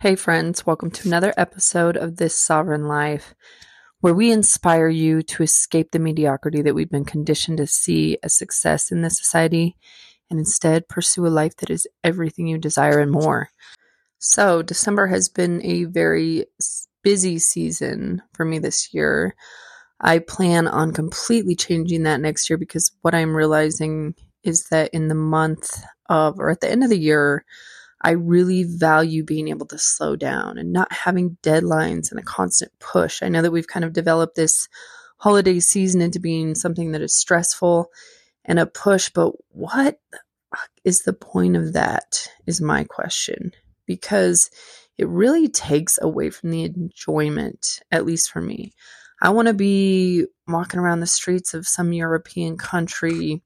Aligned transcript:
Hey, 0.00 0.14
friends, 0.14 0.64
welcome 0.64 0.92
to 0.92 1.08
another 1.08 1.34
episode 1.36 1.96
of 1.96 2.18
This 2.18 2.32
Sovereign 2.32 2.86
Life, 2.86 3.34
where 3.98 4.14
we 4.14 4.30
inspire 4.30 4.88
you 4.88 5.22
to 5.22 5.42
escape 5.42 5.90
the 5.90 5.98
mediocrity 5.98 6.62
that 6.62 6.74
we've 6.76 6.88
been 6.88 7.04
conditioned 7.04 7.58
to 7.58 7.66
see 7.66 8.16
as 8.22 8.32
success 8.32 8.92
in 8.92 9.02
this 9.02 9.18
society 9.18 9.76
and 10.30 10.38
instead 10.38 10.86
pursue 10.86 11.26
a 11.26 11.34
life 11.34 11.56
that 11.56 11.68
is 11.68 11.84
everything 12.04 12.46
you 12.46 12.58
desire 12.58 13.00
and 13.00 13.10
more. 13.10 13.48
So, 14.20 14.62
December 14.62 15.08
has 15.08 15.28
been 15.28 15.60
a 15.64 15.82
very 15.86 16.46
busy 17.02 17.40
season 17.40 18.22
for 18.34 18.44
me 18.44 18.60
this 18.60 18.94
year. 18.94 19.34
I 20.00 20.20
plan 20.20 20.68
on 20.68 20.92
completely 20.92 21.56
changing 21.56 22.04
that 22.04 22.20
next 22.20 22.48
year 22.48 22.56
because 22.56 22.92
what 23.02 23.16
I'm 23.16 23.34
realizing 23.34 24.14
is 24.44 24.68
that 24.68 24.90
in 24.94 25.08
the 25.08 25.16
month 25.16 25.82
of, 26.08 26.38
or 26.38 26.50
at 26.50 26.60
the 26.60 26.70
end 26.70 26.84
of 26.84 26.90
the 26.90 27.00
year, 27.00 27.44
I 28.00 28.12
really 28.12 28.64
value 28.64 29.24
being 29.24 29.48
able 29.48 29.66
to 29.66 29.78
slow 29.78 30.16
down 30.16 30.58
and 30.58 30.72
not 30.72 30.92
having 30.92 31.36
deadlines 31.42 32.10
and 32.10 32.20
a 32.20 32.22
constant 32.22 32.72
push. 32.78 33.22
I 33.22 33.28
know 33.28 33.42
that 33.42 33.50
we've 33.50 33.66
kind 33.66 33.84
of 33.84 33.92
developed 33.92 34.36
this 34.36 34.68
holiday 35.18 35.58
season 35.58 36.00
into 36.00 36.20
being 36.20 36.54
something 36.54 36.92
that 36.92 37.02
is 37.02 37.18
stressful 37.18 37.90
and 38.44 38.58
a 38.58 38.66
push, 38.66 39.10
but 39.10 39.32
what 39.48 39.98
is 40.84 41.02
the 41.02 41.12
point 41.12 41.56
of 41.56 41.72
that? 41.72 42.28
Is 42.46 42.60
my 42.60 42.84
question. 42.84 43.52
Because 43.84 44.50
it 44.96 45.08
really 45.08 45.48
takes 45.48 45.98
away 46.00 46.30
from 46.30 46.50
the 46.50 46.64
enjoyment, 46.64 47.80
at 47.90 48.06
least 48.06 48.30
for 48.30 48.40
me. 48.40 48.72
I 49.20 49.30
want 49.30 49.48
to 49.48 49.54
be 49.54 50.26
walking 50.46 50.78
around 50.78 51.00
the 51.00 51.06
streets 51.06 51.52
of 51.52 51.66
some 51.66 51.92
European 51.92 52.56
country 52.56 53.42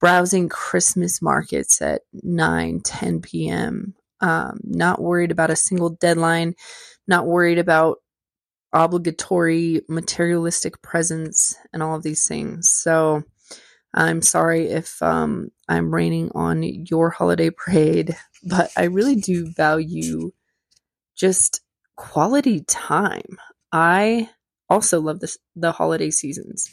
browsing 0.00 0.48
Christmas 0.48 1.22
markets 1.22 1.80
at 1.80 2.02
9, 2.12 2.80
10 2.80 3.20
p.m., 3.20 3.94
um, 4.20 4.60
not 4.64 5.00
worried 5.00 5.30
about 5.30 5.50
a 5.50 5.56
single 5.56 5.90
deadline, 5.90 6.54
not 7.06 7.26
worried 7.26 7.58
about 7.58 7.98
obligatory 8.72 9.82
materialistic 9.88 10.80
presents 10.82 11.54
and 11.72 11.82
all 11.82 11.94
of 11.96 12.02
these 12.02 12.26
things. 12.26 12.70
So 12.70 13.22
I'm 13.94 14.20
sorry 14.22 14.68
if 14.68 15.00
um, 15.02 15.50
I'm 15.68 15.94
raining 15.94 16.30
on 16.34 16.62
your 16.62 17.10
holiday 17.10 17.50
parade, 17.50 18.16
but 18.44 18.70
I 18.76 18.84
really 18.84 19.16
do 19.16 19.50
value 19.52 20.32
just 21.16 21.60
quality 21.96 22.60
time. 22.60 23.38
I 23.72 24.28
also 24.68 25.00
love 25.00 25.20
this, 25.20 25.38
the 25.54 25.72
holiday 25.72 26.10
seasons 26.10 26.70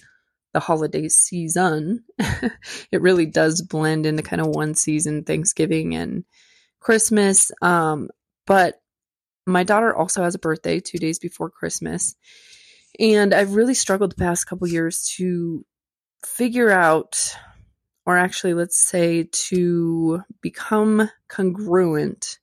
the 0.54 0.60
holiday 0.60 1.10
season, 1.10 2.04
it 2.20 3.02
really 3.02 3.26
does 3.26 3.62
blend 3.62 4.06
into 4.06 4.24
kind 4.24 4.42
of 4.42 4.48
one 4.48 4.76
season, 4.76 5.24
Thanksgiving 5.24 5.96
and 5.96 6.24
Christmas. 6.80 7.52
Um, 7.62 8.10
but 8.46 8.82
my 9.46 9.64
daughter 9.64 9.96
also 9.96 10.24
has 10.24 10.36
a 10.36 10.40
birthday 10.40 10.80
two 10.80 10.98
days 10.98 11.20
before 11.20 11.50
Christmas. 11.50 12.16
And 13.00 13.34
I've 13.34 13.56
really 13.56 13.74
struggled 13.74 14.12
the 14.12 14.24
past 14.24 14.46
couple 14.46 14.68
years 14.68 15.12
to 15.18 15.66
figure 16.26 16.70
out, 16.70 17.36
or 18.06 18.18
actually, 18.18 18.54
let's 18.54 18.80
say, 18.80 19.28
to 19.32 20.22
become 20.42 21.10
congruent 21.28 22.40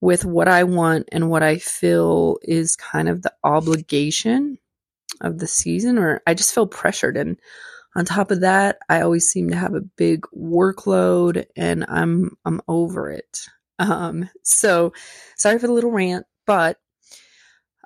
with 0.00 0.24
what 0.24 0.48
I 0.48 0.64
want 0.64 1.08
and 1.12 1.30
what 1.30 1.42
I 1.42 1.58
feel 1.58 2.38
is 2.42 2.76
kind 2.76 3.08
of 3.08 3.22
the 3.22 3.32
obligation 3.44 4.58
of 5.20 5.38
the 5.38 5.46
season 5.46 5.98
or 5.98 6.22
I 6.26 6.34
just 6.34 6.54
feel 6.54 6.66
pressured 6.66 7.16
and 7.16 7.38
on 7.96 8.04
top 8.04 8.30
of 8.30 8.40
that, 8.42 8.78
I 8.88 9.00
always 9.00 9.28
seem 9.28 9.50
to 9.50 9.56
have 9.56 9.74
a 9.74 9.80
big 9.80 10.22
workload 10.36 11.46
and 11.56 11.84
I'm 11.88 12.36
I'm 12.44 12.60
over 12.68 13.10
it. 13.10 13.40
Um, 13.78 14.28
so 14.44 14.92
sorry 15.36 15.58
for 15.58 15.66
the 15.66 15.72
little 15.72 15.90
rant, 15.90 16.26
but 16.46 16.78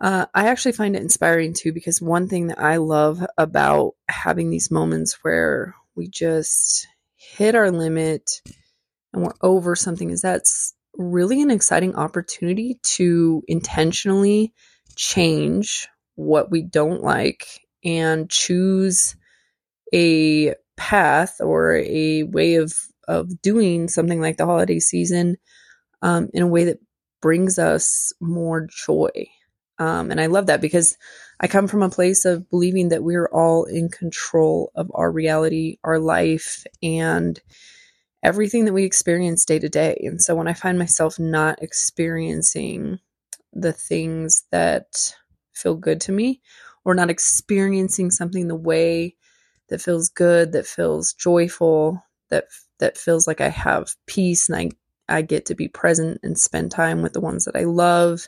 uh, 0.01 0.27
I 0.35 0.49
actually 0.49 0.73
find 0.73 0.97
it 0.97 1.03
inspiring 1.03 1.55
too 1.55 1.73
because 1.73 2.03
one 2.03 2.29
thing 2.29 2.49
that 2.49 2.59
I 2.59 2.77
love 2.77 3.25
about 3.39 3.93
having 4.09 4.51
these 4.51 4.71
moments 4.71 5.19
where 5.23 5.75
we 5.95 6.09
just 6.09 6.87
hit 7.17 7.55
our 7.55 7.71
limit 7.71 8.43
and 9.13 9.23
we're 9.23 9.35
over 9.41 9.77
something 9.77 10.11
is 10.11 10.21
that's 10.21 10.75
really 10.97 11.41
an 11.41 11.51
exciting 11.51 11.95
opportunity 11.95 12.79
to 12.83 13.43
intentionally 13.47 14.53
change 14.97 15.89
what 16.17 16.51
we 16.51 16.63
don't 16.63 17.03
like 17.03 17.47
and 17.85 18.31
choose 18.31 19.17
a 19.93 20.55
path 20.77 21.37
or 21.41 21.77
a 21.77 22.25
way 22.25 22.57
of 22.57 22.73
of 23.07 23.41
doing 23.43 23.89
something 23.89 24.21
like 24.21 24.39
the 24.39 24.47
holiday 24.47 24.79
season 24.79 25.37
um, 26.03 26.29
in 26.33 26.43
a 26.43 26.47
way 26.47 26.65
that 26.65 26.79
brings 27.21 27.59
us 27.59 28.13
more 28.21 28.67
joy. 28.87 29.11
Um, 29.79 30.11
and 30.11 30.21
I 30.21 30.27
love 30.27 30.47
that 30.47 30.61
because 30.61 30.97
I 31.41 31.49
come 31.49 31.67
from 31.67 31.83
a 31.83 31.91
place 31.91 32.25
of 32.25 32.49
believing 32.49 32.91
that 32.91 33.03
we're 33.03 33.29
all 33.29 33.65
in 33.65 33.89
control 33.89 34.71
of 34.75 34.91
our 34.95 35.11
reality, 35.11 35.79
our 35.85 35.99
life, 35.99 36.65
and 36.83 37.41
everything 38.23 38.65
that 38.65 38.73
we 38.73 38.85
experience 38.85 39.45
day 39.45 39.59
to 39.59 39.69
day. 39.69 40.01
And 40.05 40.23
so 40.23 40.35
when 40.35 40.49
I 40.49 40.55
find 40.55 40.79
myself 40.79 41.19
not 41.19 41.63
experiencing 41.63 43.01
the 43.53 43.73
things 43.73 44.45
that 44.51 45.15
feel 45.55 45.75
good 45.75 46.01
to 46.03 46.13
me 46.13 46.41
or 46.85 46.95
not 46.95 47.11
experiencing 47.11 48.11
something 48.11 48.49
the 48.49 48.55
way 48.55 49.17
that 49.69 49.81
feels 49.81 50.09
good, 50.11 50.53
that 50.53 50.67
feels 50.67 51.13
joyful, 51.15 52.03
that 52.31 52.45
that 52.79 52.99
feels 52.99 53.27
like 53.27 53.41
I 53.41 53.49
have 53.49 53.95
peace 54.07 54.49
and 54.49 54.59
I 54.59 54.71
I 55.17 55.23
get 55.23 55.47
to 55.47 55.55
be 55.55 55.69
present 55.69 56.21
and 56.23 56.39
spend 56.39 56.71
time 56.71 57.03
with 57.03 57.13
the 57.13 57.21
ones 57.21 57.45
that 57.45 57.57
I 57.57 57.65
love 57.65 58.27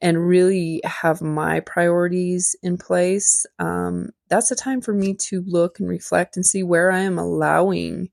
and 0.00 0.28
really 0.28 0.80
have 0.84 1.20
my 1.20 1.60
priorities 1.60 2.54
in 2.62 2.78
place. 2.78 3.44
Um, 3.58 4.10
that's 4.28 4.50
a 4.50 4.56
time 4.56 4.80
for 4.80 4.94
me 4.94 5.14
to 5.28 5.42
look 5.46 5.80
and 5.80 5.88
reflect 5.88 6.36
and 6.36 6.46
see 6.46 6.62
where 6.62 6.92
I 6.92 7.00
am 7.00 7.18
allowing 7.18 8.10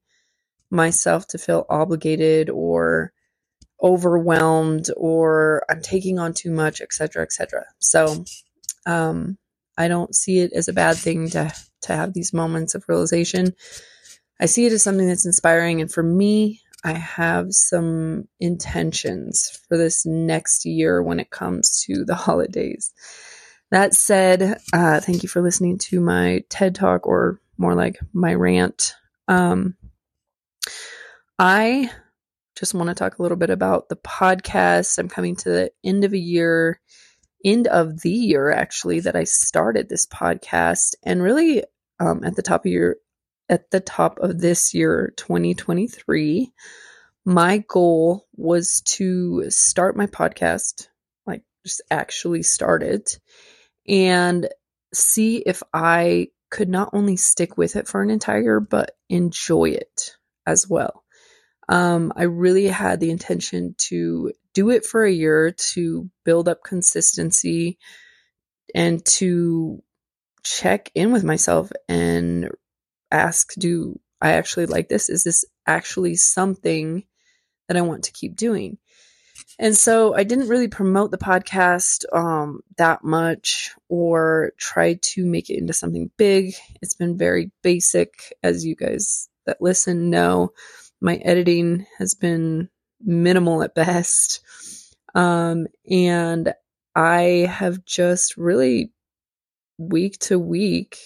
myself 0.72 1.28
to 1.28 1.38
feel 1.38 1.66
obligated 1.70 2.50
or 2.50 3.14
overwhelmed 3.82 4.90
or 4.98 5.64
I'm 5.70 5.82
taking 5.82 6.20
on 6.20 6.34
too 6.34 6.52
much, 6.52 6.82
etc., 6.82 7.24
etc. 7.24 7.66
So, 7.80 8.26
um, 8.86 9.38
I 9.78 9.88
don't 9.88 10.16
see 10.16 10.40
it 10.40 10.54
as 10.54 10.68
a 10.68 10.74
bad 10.74 10.98
thing 10.98 11.30
to 11.32 11.54
to 11.82 11.96
have 11.96 12.14
these 12.14 12.34
moments 12.34 12.76
of 12.76 12.86
realization. 12.88 13.54
I 14.40 14.48
see 14.48 14.66
it 14.66 14.74
as 14.74 14.84
something 14.84 15.08
that's 15.08 15.26
inspiring, 15.26 15.82
and 15.82 15.92
for 15.92 16.04
me, 16.04 16.62
I 16.84 16.94
have 16.94 17.48
some 17.52 18.28
intentions 18.40 19.60
for 19.68 19.78
this 19.78 20.06
next 20.06 20.66
year 20.66 21.02
when 21.02 21.20
it 21.20 21.32
comes 21.32 21.84
to 21.88 22.06
the 22.06 22.16
holidays. 22.26 22.94
That 23.72 23.94
said, 23.94 24.60
uh, 24.74 25.00
thank 25.00 25.24
you 25.24 25.30
for 25.30 25.42
listening 25.42 25.80
to 25.80 26.00
my 26.00 26.44
TED 26.50 26.76
talk, 26.76 27.08
or 27.08 27.42
more 27.58 27.76
like 27.76 27.98
my 28.14 28.34
rant. 28.34 28.94
Um, 29.28 29.76
I 31.40 31.90
just 32.56 32.74
want 32.74 32.88
to 32.90 32.96
talk 32.96 33.20
a 33.20 33.22
little 33.22 33.38
bit 33.38 33.50
about 33.50 33.90
the 33.90 33.98
podcast. 33.98 34.98
I'm 34.98 35.10
coming 35.10 35.36
to 35.38 35.50
the 35.50 35.72
end 35.84 36.04
of 36.06 36.14
a 36.14 36.18
year, 36.18 36.80
end 37.44 37.68
of 37.68 38.02
the 38.02 38.12
year 38.12 38.52
actually, 38.52 39.02
that 39.02 39.16
I 39.16 39.26
started 39.26 39.90
this 39.90 40.06
podcast, 40.06 40.96
and 41.04 41.22
really 41.22 41.64
um, 42.00 42.24
at 42.24 42.36
the 42.36 42.42
top 42.42 42.66
of 42.66 42.72
your 42.72 42.98
at 43.50 43.70
the 43.72 43.80
top 43.80 44.20
of 44.20 44.40
this 44.40 44.74
year, 44.74 45.14
2023, 45.18 46.52
my 47.26 47.64
goal 47.68 48.26
was 48.36 48.82
to 48.82 49.50
start 49.50 49.96
my 49.96 50.08
podcast, 50.08 50.88
like 51.28 51.44
just 51.66 51.82
actually 51.92 52.42
start 52.42 52.82
it, 52.82 53.20
and 53.88 54.50
see 54.94 55.38
if 55.38 55.62
I 55.74 56.30
could 56.50 56.70
not 56.70 56.90
only 56.94 57.18
stick 57.18 57.58
with 57.58 57.76
it 57.76 57.88
for 57.88 58.02
an 58.02 58.10
entire 58.10 58.42
year, 58.42 58.60
but 58.60 58.96
enjoy 59.10 59.70
it 59.70 60.16
as 60.48 60.68
well. 60.70 61.05
Um, 61.68 62.14
I 62.16 62.24
really 62.24 62.68
had 62.68 63.00
the 63.00 63.12
intention 63.12 63.76
to 63.90 64.32
do 64.54 64.70
it 64.70 64.86
for 64.86 65.04
a 65.04 65.12
year 65.12 65.52
to 65.52 66.10
build 66.24 66.48
up 66.48 66.64
consistency 66.64 67.78
and 68.74 69.04
to 69.06 69.82
check 70.44 70.92
in 70.94 71.12
with 71.12 71.24
myself 71.24 71.72
and 71.90 72.50
ask 73.12 73.54
do 73.56 74.00
I 74.22 74.34
actually 74.34 74.68
like 74.68 74.90
this? 74.90 75.10
Is 75.10 75.24
this 75.24 75.46
actually 75.66 76.16
something 76.16 77.04
that 77.68 77.78
I 77.78 77.82
want 77.82 78.06
to 78.06 78.12
keep 78.12 78.36
doing? 78.36 78.78
And 79.58 79.76
so 79.76 80.14
I 80.16 80.24
didn't 80.24 80.50
really 80.50 80.68
promote 80.68 81.12
the 81.12 81.18
podcast 81.18 82.04
um, 82.14 82.62
that 82.78 83.04
much 83.04 83.74
or 83.90 84.52
try 84.58 85.00
to 85.02 85.26
make 85.26 85.50
it 85.50 85.58
into 85.58 85.74
something 85.74 86.12
big. 86.18 86.54
It's 86.82 86.96
been 86.96 87.18
very 87.18 87.52
basic, 87.62 88.34
as 88.44 88.66
you 88.66 88.76
guys 88.76 89.30
that 89.46 89.62
listen 89.62 90.10
know 90.10 90.52
my 91.06 91.18
editing 91.18 91.86
has 92.00 92.16
been 92.16 92.68
minimal 93.00 93.62
at 93.62 93.76
best. 93.76 94.42
Um, 95.14 95.68
and 95.90 96.52
I 96.96 97.48
have 97.48 97.86
just 97.86 98.38
really 98.38 98.92
week 99.78 100.18
to 100.20 100.40
week 100.40 100.98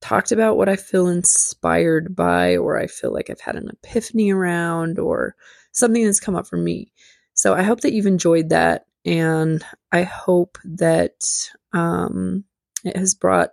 talked 0.00 0.30
about 0.30 0.56
what 0.56 0.68
I 0.68 0.76
feel 0.76 1.08
inspired 1.08 2.14
by, 2.14 2.56
or 2.56 2.78
I 2.78 2.86
feel 2.86 3.12
like 3.12 3.28
I've 3.28 3.40
had 3.40 3.56
an 3.56 3.70
epiphany 3.70 4.30
around, 4.30 5.00
or 5.00 5.34
something 5.72 6.04
that's 6.04 6.20
come 6.20 6.36
up 6.36 6.46
for 6.46 6.56
me. 6.56 6.92
So 7.34 7.54
I 7.54 7.62
hope 7.62 7.80
that 7.80 7.92
you've 7.92 8.06
enjoyed 8.06 8.50
that. 8.50 8.86
And 9.04 9.64
I 9.90 10.04
hope 10.04 10.58
that 10.64 11.24
um, 11.72 12.44
it 12.84 12.96
has 12.96 13.14
brought 13.14 13.50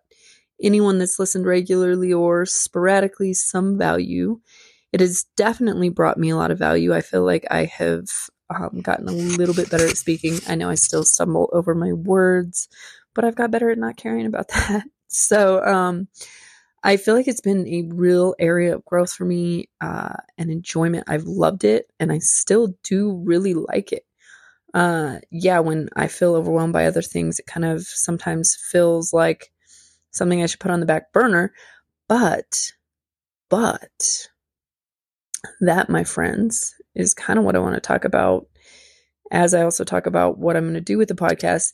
anyone 0.62 1.00
that's 1.00 1.18
listened 1.18 1.48
regularly 1.48 2.14
or 2.14 2.46
sporadically 2.46 3.34
some 3.34 3.80
value. 3.80 4.40
It 4.94 5.02
has 5.02 5.26
definitely 5.36 5.90
brought 5.90 6.18
me 6.18 6.30
a 6.30 6.38
lot 6.38 6.52
of 6.52 6.60
value. 6.60 6.94
I 6.94 7.02
feel 7.02 7.26
like 7.26 7.46
I 7.52 7.66
have 7.66 8.06
um, 8.50 8.82
gotten 8.82 9.10
a 9.10 9.12
little 9.12 9.56
bit 9.56 9.70
better 9.70 9.88
at 9.88 9.98
speaking. 9.98 10.40
I 10.48 10.56
know 10.56 10.70
I 10.70 10.76
still 10.76 11.04
stumble 11.04 11.50
over 11.52 11.76
my 11.76 11.94
words, 11.94 12.70
but 13.16 13.26
I've 13.26 13.36
got 13.36 13.52
better 13.52 13.72
at 13.72 13.78
not 13.78 13.98
caring 13.98 14.26
about 14.26 14.48
that. 14.50 14.86
So, 15.08 15.64
um, 15.66 16.08
I 16.84 16.98
feel 16.98 17.16
like 17.16 17.28
it's 17.28 17.42
been 17.42 17.68
a 17.68 17.84
real 17.94 18.36
area 18.40 18.76
of 18.76 18.86
growth 18.86 19.14
for 19.14 19.26
me 19.26 19.70
uh, 19.80 20.16
and 20.38 20.52
enjoyment. 20.52 21.06
I've 21.08 21.24
loved 21.24 21.64
it 21.64 21.90
and 22.00 22.12
I 22.12 22.20
still 22.20 22.76
do 22.84 23.14
really 23.26 23.54
like 23.54 23.94
it. 23.94 24.06
Uh, 24.74 25.20
yeah, 25.32 25.60
when 25.60 25.90
I 25.96 26.08
feel 26.08 26.36
overwhelmed 26.36 26.74
by 26.74 26.86
other 26.86 27.02
things, 27.02 27.40
it 27.40 27.46
kind 27.46 27.66
of 27.66 27.84
sometimes 27.84 28.58
feels 28.72 29.14
like 29.14 29.52
something 30.12 30.44
I 30.44 30.48
should 30.48 30.60
put 30.60 30.72
on 30.72 30.82
the 30.82 30.86
back 30.86 31.14
burner. 31.14 31.54
But, 32.10 32.74
but, 33.50 34.28
that, 35.62 35.90
my 35.90 36.04
friends, 36.04 36.76
is 36.96 37.14
kind 37.14 37.40
of 37.40 37.46
what 37.46 37.56
I 37.56 37.60
want 37.60 37.76
to 37.76 37.82
talk 37.82 38.06
about 38.06 38.48
as 39.32 39.54
I 39.54 39.64
also 39.64 39.84
talk 39.84 40.06
about 40.06 40.38
what 40.38 40.56
I'm 40.56 40.64
going 40.64 40.76
to 40.76 40.82
do 40.82 40.98
with 40.98 41.08
the 41.08 41.16
podcast 41.16 41.74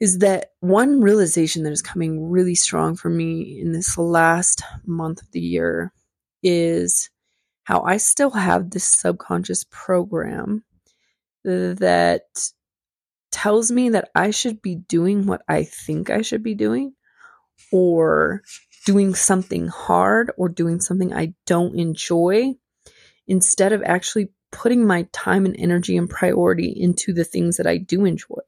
is 0.00 0.18
that 0.18 0.52
one 0.60 1.00
realization 1.00 1.64
that 1.64 1.72
is 1.72 1.82
coming 1.82 2.30
really 2.30 2.54
strong 2.54 2.96
for 2.96 3.10
me 3.10 3.60
in 3.60 3.72
this 3.72 3.98
last 3.98 4.62
month 4.86 5.20
of 5.20 5.30
the 5.32 5.40
year 5.40 5.92
is 6.42 7.10
how 7.64 7.82
I 7.82 7.96
still 7.98 8.30
have 8.30 8.70
this 8.70 8.84
subconscious 8.84 9.64
program 9.70 10.64
that 11.44 12.22
tells 13.32 13.70
me 13.70 13.90
that 13.90 14.08
I 14.14 14.30
should 14.30 14.62
be 14.62 14.76
doing 14.76 15.26
what 15.26 15.42
I 15.48 15.64
think 15.64 16.10
I 16.10 16.22
should 16.22 16.42
be 16.42 16.54
doing 16.54 16.94
or 17.72 18.42
doing 18.86 19.14
something 19.14 19.68
hard 19.68 20.32
or 20.38 20.48
doing 20.48 20.80
something 20.80 21.12
I 21.12 21.34
don't 21.44 21.78
enjoy 21.78 22.54
instead 23.28 23.72
of 23.72 23.82
actually 23.84 24.30
putting 24.50 24.86
my 24.86 25.06
time 25.12 25.44
and 25.44 25.54
energy 25.58 25.96
and 25.96 26.08
priority 26.08 26.70
into 26.70 27.12
the 27.12 27.24
things 27.24 27.58
that 27.58 27.66
I 27.66 27.76
do 27.76 28.04
enjoy. 28.04 28.40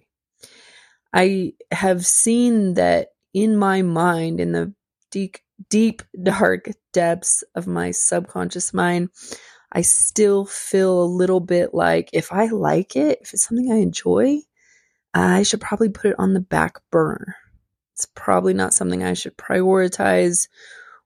I 1.12 1.52
have 1.70 2.06
seen 2.06 2.74
that 2.74 3.08
in 3.34 3.56
my 3.56 3.82
mind, 3.82 4.40
in 4.40 4.52
the 4.52 4.72
deep, 5.10 5.36
deep, 5.68 6.02
dark 6.22 6.70
depths 6.92 7.44
of 7.54 7.66
my 7.66 7.90
subconscious 7.90 8.72
mind, 8.72 9.10
I 9.72 9.82
still 9.82 10.46
feel 10.46 11.02
a 11.02 11.04
little 11.04 11.40
bit 11.40 11.74
like 11.74 12.10
if 12.12 12.32
I 12.32 12.46
like 12.46 12.96
it, 12.96 13.18
if 13.20 13.34
it's 13.34 13.46
something 13.46 13.70
I 13.70 13.76
enjoy, 13.76 14.40
I 15.14 15.42
should 15.42 15.60
probably 15.60 15.90
put 15.90 16.10
it 16.12 16.18
on 16.18 16.32
the 16.32 16.40
back 16.40 16.80
burner. 16.90 17.36
It's 17.94 18.06
probably 18.14 18.54
not 18.54 18.74
something 18.74 19.04
I 19.04 19.12
should 19.12 19.36
prioritize 19.36 20.48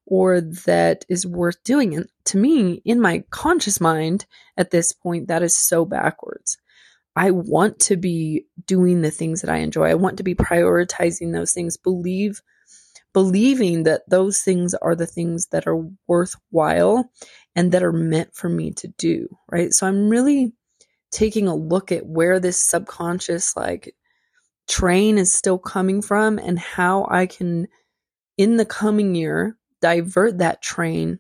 or 0.07 0.41
that 0.41 1.05
is 1.09 1.27
worth 1.27 1.63
doing. 1.65 1.95
And 1.95 2.09
to 2.27 2.37
me, 2.37 2.83
in 2.85 3.01
my 3.01 3.25
conscious 3.31 3.81
mind 3.81 4.27
at 4.57 4.71
this 4.71 4.93
point, 4.93 5.29
that 5.29 5.43
is 5.43 5.57
so 5.57 5.85
backwards. 5.85 6.59
I 7.17 7.31
want 7.31 7.79
to 7.81 7.97
be 7.97 8.47
doing 8.67 9.03
the 9.03 9.11
things 9.11 9.41
that 9.41 9.51
I 9.51 9.59
enjoy. 9.59 9.91
I 9.91 9.95
want 9.95 10.17
to 10.17 10.25
be 10.25 10.35
prioritizing 10.35 11.33
those 11.33 11.53
things, 11.53 11.77
believe 11.77 12.43
believing 13.15 13.85
that 13.85 14.03
those 14.11 14.41
things 14.41 14.75
are 14.75 14.97
the 14.97 15.07
things 15.07 15.47
that 15.47 15.67
are 15.67 15.89
worthwhile 16.07 17.09
and 17.55 17.73
that 17.73 17.83
are 17.83 17.93
meant 17.93 18.35
for 18.35 18.49
me 18.49 18.73
to 18.73 18.89
do, 18.89 19.29
right? 19.49 19.73
So 19.73 19.87
I'm 19.87 20.09
really 20.09 20.53
taking 21.13 21.47
a 21.47 21.55
look 21.55 21.93
at 21.93 22.05
where 22.05 22.41
this 22.41 22.61
subconscious 22.61 23.57
like 23.57 23.95
train 24.69 25.17
is 25.17 25.33
still 25.33 25.59
coming 25.59 26.03
from 26.03 26.39
and 26.39 26.59
how 26.59 27.07
I 27.09 27.27
can 27.27 27.69
in 28.37 28.57
the 28.57 28.65
coming 28.65 29.15
year 29.15 29.57
divert 29.85 30.39
that 30.39 30.63
train 30.63 31.19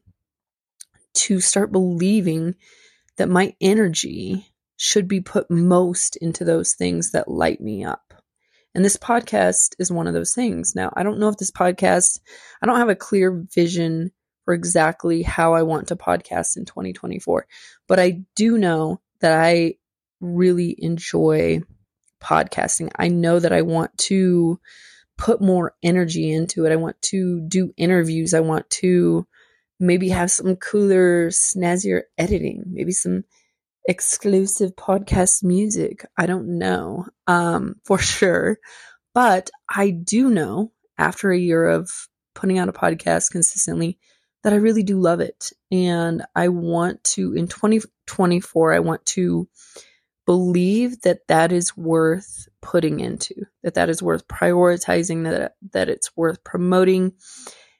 to 1.12 1.38
start 1.38 1.70
believing 1.70 2.54
that 3.18 3.28
my 3.28 3.54
energy 3.60 4.54
should 4.78 5.06
be 5.06 5.20
put 5.20 5.50
most 5.50 6.16
into 6.16 6.46
those 6.46 6.72
things 6.72 7.10
that 7.10 7.28
light 7.28 7.60
me 7.60 7.84
up. 7.84 8.14
And 8.74 8.82
this 8.82 8.96
podcast 8.96 9.74
is 9.78 9.92
one 9.92 10.06
of 10.06 10.14
those 10.14 10.32
things. 10.32 10.74
Now, 10.74 10.90
I 10.96 11.02
don't 11.02 11.18
know 11.18 11.28
if 11.28 11.36
this 11.36 11.50
podcast, 11.50 12.20
I 12.62 12.66
don't 12.66 12.78
have 12.78 12.88
a 12.88 12.96
clear 12.96 13.44
vision 13.54 14.12
for 14.46 14.54
exactly 14.54 15.22
how 15.22 15.52
I 15.52 15.62
want 15.62 15.88
to 15.88 15.96
podcast 15.96 16.56
in 16.56 16.64
2024, 16.64 17.46
but 17.86 18.00
I 18.00 18.22
do 18.34 18.56
know 18.56 19.02
that 19.20 19.38
I 19.38 19.74
really 20.22 20.74
enjoy 20.78 21.60
podcasting. 22.22 22.90
I 22.96 23.08
know 23.08 23.38
that 23.38 23.52
I 23.52 23.60
want 23.60 23.96
to 23.98 24.58
put 25.16 25.40
more 25.40 25.74
energy 25.82 26.32
into 26.32 26.66
it. 26.66 26.72
I 26.72 26.76
want 26.76 27.00
to 27.02 27.40
do 27.48 27.72
interviews. 27.76 28.34
I 28.34 28.40
want 28.40 28.68
to 28.70 29.26
maybe 29.78 30.08
have 30.08 30.30
some 30.30 30.56
cooler, 30.56 31.28
snazzier 31.28 32.02
editing, 32.18 32.64
maybe 32.66 32.92
some 32.92 33.24
exclusive 33.86 34.74
podcast 34.76 35.42
music. 35.42 36.04
I 36.16 36.26
don't 36.26 36.58
know 36.58 37.06
um, 37.26 37.76
for 37.84 37.98
sure. 37.98 38.58
But 39.14 39.50
I 39.68 39.90
do 39.90 40.30
know 40.30 40.72
after 40.98 41.30
a 41.30 41.38
year 41.38 41.68
of 41.68 41.90
putting 42.34 42.58
out 42.58 42.68
a 42.68 42.72
podcast 42.72 43.30
consistently 43.30 43.98
that 44.42 44.52
I 44.52 44.56
really 44.56 44.82
do 44.82 45.00
love 45.00 45.20
it. 45.20 45.50
And 45.70 46.24
I 46.34 46.48
want 46.48 47.02
to, 47.04 47.32
in 47.34 47.46
2024, 47.46 48.74
I 48.74 48.80
want 48.80 49.04
to 49.06 49.48
believe 50.26 51.00
that 51.02 51.26
that 51.28 51.52
is 51.52 51.76
worth 51.76 52.48
putting 52.62 53.00
into, 53.00 53.34
that 53.62 53.74
that 53.74 53.88
is 53.88 54.02
worth 54.02 54.26
prioritizing, 54.28 55.24
that, 55.24 55.54
that 55.72 55.88
it's 55.88 56.16
worth 56.16 56.42
promoting, 56.44 57.12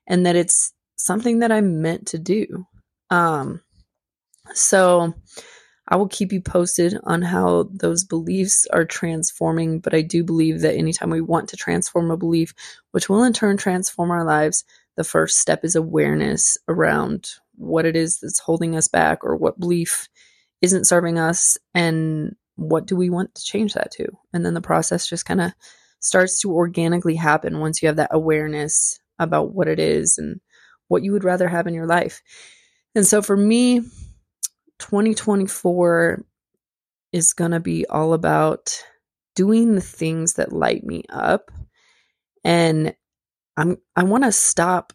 and 0.07 0.27
that 0.27 0.37
it's 0.37 0.73
something 0.97 1.41
that 1.41 1.53
I'm 1.53 1.83
meant 1.83 2.07
to 2.09 2.19
do. 2.19 2.67
Um, 3.11 3.63
so 4.53 5.15
I 5.89 5.97
will 5.97 6.09
keep 6.09 6.33
you 6.33 6.41
posted 6.41 6.99
on 7.05 7.23
how 7.23 7.69
those 7.71 8.05
beliefs 8.05 8.67
are 8.73 8.85
transforming. 8.85 9.81
But 9.81 9.95
I 9.95 10.01
do 10.01 10.25
believe 10.25 10.61
that 10.61 10.77
anytime 10.77 11.11
we 11.11 11.21
want 11.21 11.49
to 11.51 11.57
transform 11.57 12.11
a 12.11 12.17
belief, 12.17 12.55
which 12.93 13.09
will 13.09 13.23
in 13.23 13.33
turn 13.33 13.57
transform 13.57 14.11
our 14.11 14.25
lives, 14.25 14.65
the 14.97 15.05
first 15.05 15.39
step 15.39 15.65
is 15.65 15.77
awareness 15.77 16.57
around 16.69 17.31
what 17.57 17.85
it 17.85 17.97
is 17.97 18.19
that's 18.21 18.39
holding 18.39 18.77
us 18.77 18.89
back 18.89 19.19
or 19.23 19.37
what 19.37 19.61
belief 19.61 20.09
isn't 20.65 20.87
serving 20.87 21.19
us 21.19 21.59
and 21.75 22.35
what 22.57 22.87
do 22.87 22.97
we 22.97 23.11
want 23.11 23.35
to 23.35 23.45
change 23.45 23.75
that 23.75 23.91
to. 23.91 24.07
And 24.33 24.47
then 24.47 24.55
the 24.55 24.63
process 24.63 25.07
just 25.07 25.27
kind 25.27 25.43
of 25.43 25.53
starts 26.01 26.41
to 26.41 26.53
organically 26.53 27.17
happen 27.17 27.61
once 27.61 27.83
you 27.83 27.89
have 27.89 27.97
that 27.97 28.15
awareness 28.15 28.99
about 29.19 29.53
what 29.53 29.69
it 29.69 29.79
is 29.79 30.17
and 30.17 30.41
what 30.89 31.03
you 31.03 31.13
would 31.13 31.23
rather 31.23 31.49
have 31.49 31.67
in 31.67 31.75
your 31.75 31.87
life. 31.87 32.23
And 32.95 33.07
so 33.07 33.21
for 33.21 33.37
me, 33.37 33.81
2024 34.79 36.25
is 37.13 37.35
going 37.35 37.51
to 37.51 37.61
be 37.61 37.85
all 37.87 38.15
about 38.15 38.83
doing 39.37 39.75
the 39.75 39.83
things 39.83 40.35
that 40.35 40.51
light 40.51 40.83
me 40.83 41.05
up 41.11 41.51
and 42.43 42.95
I'm 43.57 43.77
I 43.95 44.05
want 44.05 44.25
to 44.25 44.33
stop 44.33 44.93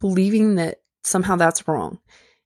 believing 0.00 0.56
that 0.56 0.78
somehow 1.02 1.36
that's 1.36 1.66
wrong 1.66 1.98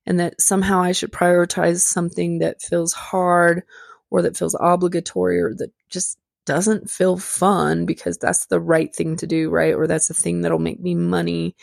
and 0.08 0.18
that 0.20 0.40
somehow 0.40 0.80
I 0.80 0.92
should 0.92 1.12
prioritize 1.12 1.82
something 1.82 2.38
that 2.38 2.62
feels 2.62 2.94
hard 2.94 3.62
or 4.08 4.22
that 4.22 4.38
feels 4.38 4.56
obligatory 4.58 5.38
or 5.38 5.52
that 5.56 5.70
just 5.90 6.18
doesn't 6.46 6.88
feel 6.88 7.18
fun 7.18 7.84
because 7.84 8.16
that's 8.16 8.46
the 8.46 8.58
right 8.58 8.92
thing 8.92 9.16
to 9.16 9.26
do, 9.26 9.50
right? 9.50 9.74
Or 9.74 9.86
that's 9.86 10.08
the 10.08 10.14
thing 10.14 10.40
that'll 10.40 10.58
make 10.58 10.80
me 10.80 10.94
money. 10.94 11.56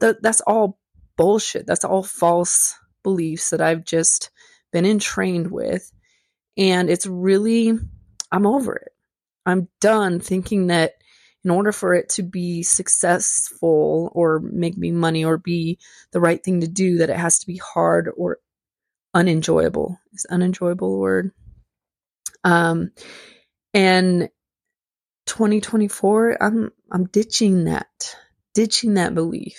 That 0.00 0.20
that's 0.20 0.40
all 0.40 0.80
bullshit. 1.16 1.64
That's 1.64 1.84
all 1.84 2.02
false 2.02 2.74
beliefs 3.04 3.50
that 3.50 3.60
I've 3.60 3.84
just 3.84 4.30
been 4.72 4.84
entrained 4.84 5.52
with. 5.52 5.92
And 6.56 6.90
it's 6.90 7.06
really, 7.06 7.72
I'm 8.32 8.46
over 8.48 8.74
it. 8.74 8.92
I'm 9.46 9.68
done 9.80 10.18
thinking 10.18 10.66
that 10.66 10.94
in 11.44 11.50
order 11.50 11.72
for 11.72 11.94
it 11.94 12.08
to 12.10 12.22
be 12.22 12.62
successful 12.62 14.10
or 14.14 14.40
make 14.40 14.76
me 14.76 14.92
money 14.92 15.24
or 15.24 15.38
be 15.38 15.78
the 16.12 16.20
right 16.20 16.42
thing 16.42 16.60
to 16.60 16.68
do, 16.68 16.98
that 16.98 17.10
it 17.10 17.16
has 17.16 17.38
to 17.40 17.46
be 17.46 17.56
hard 17.56 18.10
or 18.16 18.38
unenjoyable. 19.14 19.98
Is 20.12 20.26
unenjoyable 20.30 20.98
word? 20.98 21.32
Um, 22.44 22.92
and 23.74 24.28
2024, 25.26 26.42
I'm 26.42 26.70
I'm 26.90 27.06
ditching 27.06 27.64
that, 27.64 28.16
ditching 28.54 28.94
that 28.94 29.14
belief, 29.14 29.58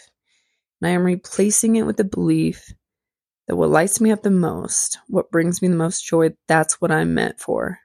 and 0.81 0.89
I 0.89 0.93
am 0.93 1.03
replacing 1.03 1.75
it 1.75 1.85
with 1.85 1.97
the 1.97 2.03
belief 2.03 2.73
that 3.47 3.55
what 3.55 3.69
lights 3.69 3.99
me 3.99 4.11
up 4.11 4.23
the 4.23 4.29
most, 4.29 4.99
what 5.07 5.31
brings 5.31 5.61
me 5.61 5.67
the 5.67 5.75
most 5.75 6.05
joy, 6.05 6.29
that's 6.47 6.79
what 6.79 6.91
I'm 6.91 7.13
meant 7.13 7.39
for. 7.39 7.79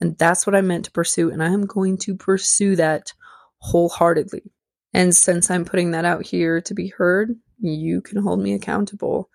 And 0.00 0.16
that's 0.18 0.46
what 0.46 0.56
I'm 0.56 0.66
meant 0.66 0.86
to 0.86 0.90
pursue. 0.90 1.30
And 1.30 1.42
I 1.42 1.48
am 1.48 1.66
going 1.66 1.98
to 1.98 2.16
pursue 2.16 2.76
that 2.76 3.12
wholeheartedly. 3.60 4.52
And 4.92 5.14
since 5.14 5.50
I'm 5.50 5.64
putting 5.64 5.92
that 5.92 6.04
out 6.04 6.26
here 6.26 6.60
to 6.62 6.74
be 6.74 6.88
heard, 6.88 7.36
you 7.58 8.00
can 8.00 8.22
hold 8.22 8.40
me 8.40 8.54
accountable 8.54 9.30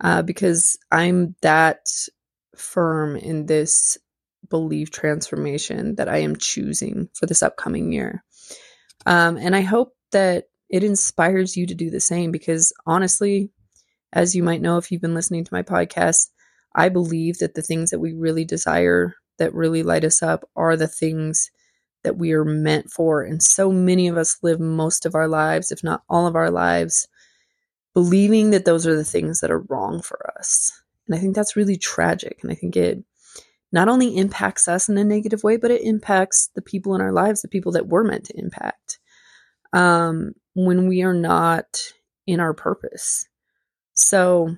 uh, 0.00 0.22
because 0.22 0.78
I'm 0.90 1.34
that 1.42 1.86
firm 2.56 3.16
in 3.16 3.46
this 3.46 3.96
belief 4.48 4.90
transformation 4.90 5.96
that 5.96 6.08
I 6.08 6.18
am 6.18 6.36
choosing 6.36 7.08
for 7.14 7.26
this 7.26 7.42
upcoming 7.42 7.92
year. 7.92 8.24
Um, 9.06 9.36
and 9.36 9.54
I 9.54 9.62
hope 9.62 9.92
that 10.12 10.44
it 10.68 10.84
inspires 10.84 11.56
you 11.56 11.66
to 11.66 11.74
do 11.74 11.90
the 11.90 12.00
same 12.00 12.30
because 12.30 12.72
honestly, 12.86 13.50
as 14.12 14.34
you 14.34 14.42
might 14.42 14.62
know 14.62 14.78
if 14.78 14.90
you've 14.90 15.02
been 15.02 15.14
listening 15.14 15.44
to 15.44 15.54
my 15.54 15.62
podcast, 15.62 16.28
I 16.74 16.88
believe 16.88 17.38
that 17.38 17.54
the 17.54 17.62
things 17.62 17.90
that 17.90 18.00
we 18.00 18.12
really 18.12 18.44
desire, 18.44 19.14
that 19.38 19.54
really 19.54 19.82
light 19.82 20.04
us 20.04 20.22
up, 20.22 20.48
are 20.56 20.76
the 20.76 20.88
things 20.88 21.50
that 22.04 22.16
we 22.16 22.32
are 22.32 22.44
meant 22.44 22.90
for. 22.90 23.22
And 23.22 23.42
so 23.42 23.70
many 23.72 24.08
of 24.08 24.16
us 24.16 24.38
live 24.42 24.60
most 24.60 25.06
of 25.06 25.14
our 25.14 25.28
lives, 25.28 25.72
if 25.72 25.82
not 25.82 26.02
all 26.08 26.26
of 26.26 26.36
our 26.36 26.50
lives, 26.50 27.08
believing 27.94 28.50
that 28.50 28.64
those 28.64 28.86
are 28.86 28.96
the 28.96 29.04
things 29.04 29.40
that 29.40 29.50
are 29.50 29.64
wrong 29.68 30.02
for 30.02 30.32
us. 30.38 30.70
And 31.06 31.16
I 31.16 31.18
think 31.18 31.34
that's 31.34 31.56
really 31.56 31.76
tragic. 31.76 32.38
And 32.42 32.52
I 32.52 32.54
think 32.54 32.76
it 32.76 33.02
not 33.72 33.88
only 33.88 34.16
impacts 34.16 34.68
us 34.68 34.88
in 34.88 34.96
a 34.96 35.04
negative 35.04 35.42
way, 35.42 35.56
but 35.56 35.70
it 35.70 35.82
impacts 35.82 36.48
the 36.54 36.62
people 36.62 36.94
in 36.94 37.00
our 37.00 37.12
lives, 37.12 37.42
the 37.42 37.48
people 37.48 37.72
that 37.72 37.88
we're 37.88 38.04
meant 38.04 38.24
to 38.26 38.38
impact. 38.38 38.98
Um, 39.72 40.34
when 40.54 40.88
we 40.88 41.02
are 41.02 41.14
not 41.14 41.92
in 42.26 42.40
our 42.40 42.54
purpose. 42.54 43.26
So, 43.94 44.56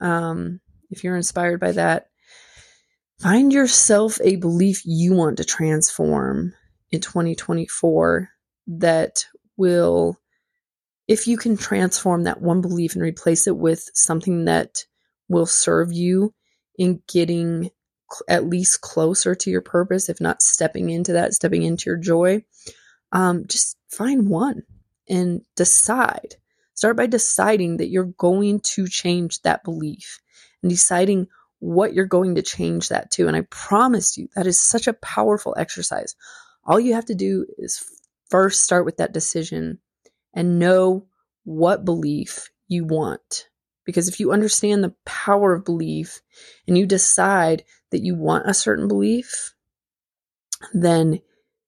um, 0.00 0.60
if 0.90 1.04
you're 1.04 1.16
inspired 1.16 1.60
by 1.60 1.72
that, 1.72 2.07
find 3.20 3.52
yourself 3.52 4.20
a 4.22 4.36
belief 4.36 4.82
you 4.84 5.12
want 5.12 5.38
to 5.38 5.44
transform 5.44 6.54
in 6.90 7.00
2024 7.00 8.30
that 8.68 9.24
will, 9.56 10.18
if 11.08 11.26
you 11.26 11.36
can 11.36 11.56
transform 11.56 12.24
that 12.24 12.40
one 12.40 12.60
belief 12.60 12.94
and 12.94 13.02
replace 13.02 13.46
it 13.46 13.56
with 13.56 13.88
something 13.94 14.44
that 14.44 14.84
will 15.28 15.46
serve 15.46 15.92
you 15.92 16.32
in 16.78 17.02
getting 17.08 17.70
at 18.28 18.46
least 18.46 18.80
closer 18.80 19.34
to 19.34 19.50
your 19.50 19.60
purpose, 19.60 20.08
if 20.08 20.20
not 20.20 20.40
stepping 20.40 20.88
into 20.88 21.12
that, 21.12 21.34
stepping 21.34 21.62
into 21.62 21.90
your 21.90 21.98
joy, 21.98 22.42
um, 23.12 23.46
just 23.46 23.76
find 23.90 24.28
one 24.28 24.62
and 25.08 25.42
decide. 25.56 26.36
Start 26.74 26.96
by 26.96 27.06
deciding 27.06 27.78
that 27.78 27.88
you're 27.88 28.04
going 28.04 28.60
to 28.60 28.86
change 28.86 29.42
that 29.42 29.64
belief 29.64 30.20
and 30.62 30.70
deciding 30.70 31.26
what 31.60 31.92
you're 31.92 32.06
going 32.06 32.36
to 32.36 32.42
change 32.42 32.88
that 32.88 33.10
to. 33.12 33.26
And 33.26 33.36
I 33.36 33.42
promise 33.42 34.16
you, 34.16 34.28
that 34.34 34.46
is 34.46 34.60
such 34.60 34.86
a 34.86 34.92
powerful 34.92 35.54
exercise. 35.56 36.14
All 36.64 36.78
you 36.78 36.94
have 36.94 37.06
to 37.06 37.14
do 37.14 37.46
is 37.58 37.84
first 38.30 38.62
start 38.62 38.84
with 38.84 38.98
that 38.98 39.12
decision 39.12 39.78
and 40.34 40.58
know 40.58 41.06
what 41.44 41.84
belief 41.84 42.50
you 42.68 42.84
want. 42.84 43.48
Because 43.84 44.08
if 44.08 44.20
you 44.20 44.32
understand 44.32 44.84
the 44.84 44.94
power 45.06 45.54
of 45.54 45.64
belief 45.64 46.20
and 46.66 46.76
you 46.76 46.86
decide 46.86 47.64
that 47.90 48.02
you 48.02 48.14
want 48.14 48.48
a 48.48 48.54
certain 48.54 48.86
belief, 48.86 49.54
then 50.74 51.20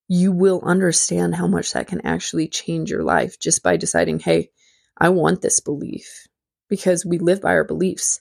you 0.07 0.33
will 0.33 0.61
understand 0.65 1.35
how 1.35 1.47
much 1.47 1.73
that 1.73 1.87
can 1.87 2.05
actually 2.05 2.49
change 2.49 2.91
your 2.91 3.03
life 3.03 3.39
just 3.39 3.63
by 3.63 3.77
deciding, 3.77 4.19
hey, 4.19 4.51
I 4.99 5.09
want 5.09 5.41
this 5.41 5.61
belief 5.61 6.27
because 6.69 7.07
we 7.07 7.19
live 7.19 7.41
by 7.41 7.51
our 7.51 7.65
beliefs. 7.65 8.21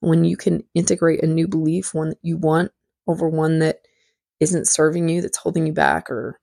When 0.00 0.24
you 0.24 0.36
can 0.36 0.64
integrate 0.74 1.22
a 1.22 1.26
new 1.26 1.48
belief, 1.48 1.94
one 1.94 2.10
that 2.10 2.18
you 2.22 2.36
want 2.36 2.70
over 3.06 3.28
one 3.28 3.58
that 3.60 3.80
isn't 4.40 4.68
serving 4.68 5.08
you, 5.08 5.22
that's 5.22 5.38
holding 5.38 5.66
you 5.66 5.72
back 5.72 6.10
or 6.10 6.38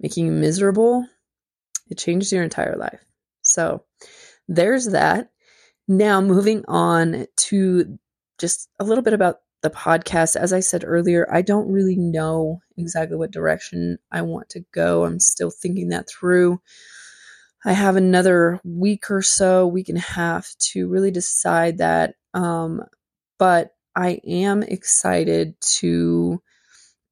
making 0.00 0.26
you 0.26 0.32
miserable, 0.32 1.06
it 1.88 1.98
changes 1.98 2.32
your 2.32 2.42
entire 2.42 2.76
life. 2.76 3.04
So 3.42 3.84
there's 4.48 4.86
that. 4.88 5.30
Now, 5.88 6.20
moving 6.20 6.64
on 6.68 7.26
to 7.36 7.98
just 8.38 8.68
a 8.78 8.84
little 8.84 9.02
bit 9.02 9.14
about 9.14 9.38
the 9.62 9.70
podcast. 9.70 10.36
As 10.36 10.52
I 10.52 10.60
said 10.60 10.84
earlier, 10.86 11.26
I 11.32 11.42
don't 11.42 11.70
really 11.70 11.96
know 11.96 12.60
exactly 12.76 13.16
what 13.16 13.30
direction 13.30 13.98
I 14.10 14.22
want 14.22 14.48
to 14.50 14.64
go. 14.72 15.04
I'm 15.04 15.20
still 15.20 15.50
thinking 15.50 15.88
that 15.88 16.08
through. 16.08 16.60
I 17.64 17.72
have 17.72 17.96
another 17.96 18.60
week 18.64 19.10
or 19.10 19.22
so, 19.22 19.66
week 19.66 19.88
and 19.88 19.98
a 19.98 20.02
half 20.02 20.54
to 20.72 20.88
really 20.88 21.10
decide 21.10 21.78
that. 21.78 22.14
Um, 22.34 22.82
but 23.38 23.74
I 23.94 24.20
am 24.26 24.62
excited 24.62 25.54
to 25.78 26.42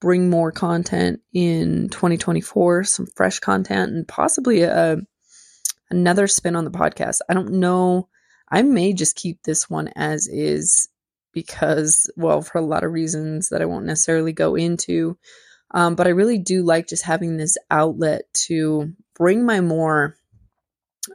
bring 0.01 0.31
more 0.31 0.51
content 0.51 1.21
in 1.33 1.89
2024, 1.91 2.85
some 2.85 3.07
fresh 3.15 3.39
content, 3.39 3.93
and 3.93 4.09
possibly 4.09 4.63
a 4.63 4.97
another 5.91 6.27
spin 6.27 6.57
on 6.57 6.65
the 6.65 6.71
podcast. 6.71 7.19
I 7.29 7.35
don't 7.35 7.55
know. 7.55 8.09
I 8.49 8.63
may 8.63 8.93
just 8.93 9.17
keep 9.17 9.43
this 9.43 9.69
one 9.69 9.89
as 9.97 10.29
is 10.29 10.89
because, 11.33 12.11
well, 12.17 12.43
for 12.43 12.59
a 12.59 12.65
lot 12.65 12.85
of 12.85 12.93
reasons 12.93 13.51
that 13.51 13.63
I 13.63 13.67
won't 13.67 13.87
necessarily 13.87 14.33
go 14.33 14.55
into. 14.57 15.17
Um, 15.73 15.95
but 15.95 16.07
I 16.07 16.11
really 16.11 16.39
do 16.39 16.65
like 16.65 16.89
just 16.89 17.05
having 17.05 17.37
this 17.37 17.57
outlet 17.71 18.23
to 18.47 18.93
bring 19.15 19.45
my 19.45 19.61
more 19.61 20.17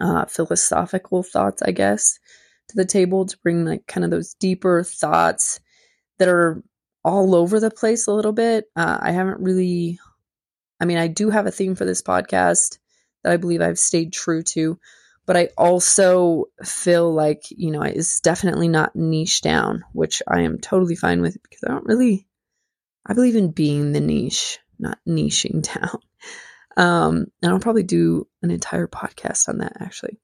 uh, 0.01 0.25
philosophical 0.25 1.23
thoughts, 1.23 1.61
I 1.61 1.71
guess, 1.71 2.19
to 2.69 2.75
the 2.75 2.85
table 2.85 3.25
to 3.25 3.37
bring 3.43 3.65
like 3.65 3.87
kind 3.87 4.03
of 4.03 4.11
those 4.11 4.33
deeper 4.35 4.83
thoughts 4.83 5.59
that 6.19 6.27
are 6.27 6.63
all 7.03 7.35
over 7.35 7.59
the 7.59 7.71
place 7.71 8.07
a 8.07 8.13
little 8.13 8.31
bit. 8.31 8.65
Uh, 8.75 8.97
I 8.99 9.11
haven't 9.11 9.39
really, 9.39 9.99
I 10.79 10.85
mean, 10.85 10.97
I 10.97 11.07
do 11.07 11.29
have 11.29 11.45
a 11.45 11.51
theme 11.51 11.75
for 11.75 11.85
this 11.85 12.01
podcast 12.01 12.79
that 13.23 13.31
I 13.31 13.37
believe 13.37 13.61
I've 13.61 13.79
stayed 13.79 14.11
true 14.11 14.43
to, 14.43 14.79
but 15.25 15.37
I 15.37 15.49
also 15.57 16.45
feel 16.63 17.13
like, 17.13 17.43
you 17.49 17.71
know, 17.71 17.81
it's 17.81 18.21
definitely 18.21 18.67
not 18.67 18.95
niche 18.95 19.41
down, 19.41 19.83
which 19.93 20.21
I 20.27 20.41
am 20.41 20.59
totally 20.59 20.95
fine 20.95 21.21
with 21.21 21.41
because 21.41 21.63
I 21.63 21.69
don't 21.71 21.85
really, 21.85 22.27
I 23.05 23.13
believe 23.13 23.35
in 23.35 23.51
being 23.51 23.91
the 23.91 24.01
niche, 24.01 24.59
not 24.79 24.99
niching 25.07 25.61
down. 25.73 25.99
Um, 26.77 27.27
and 27.41 27.51
I'll 27.51 27.59
probably 27.59 27.83
do 27.83 28.27
an 28.41 28.51
entire 28.51 28.87
podcast 28.87 29.47
on 29.47 29.59
that 29.59 29.77
actually. 29.79 30.19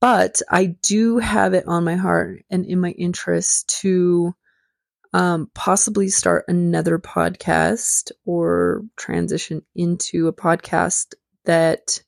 But 0.00 0.42
I 0.48 0.76
do 0.82 1.18
have 1.18 1.54
it 1.54 1.66
on 1.66 1.84
my 1.84 1.96
heart 1.96 2.44
and 2.50 2.64
in 2.64 2.80
my 2.80 2.90
interest 2.90 3.80
to 3.80 4.34
um, 5.12 5.50
possibly 5.54 6.08
start 6.08 6.44
another 6.48 6.98
podcast 6.98 8.12
or 8.24 8.82
transition 8.96 9.62
into 9.74 10.28
a 10.28 10.32
podcast 10.32 11.14
that 11.46 12.02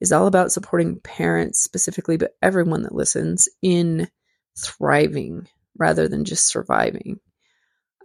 is 0.00 0.12
all 0.12 0.26
about 0.26 0.52
supporting 0.52 1.00
parents 1.00 1.60
specifically, 1.60 2.16
but 2.16 2.36
everyone 2.42 2.82
that 2.82 2.94
listens 2.94 3.48
in 3.62 4.08
thriving 4.56 5.48
rather 5.76 6.06
than 6.08 6.24
just 6.24 6.46
surviving. 6.46 7.18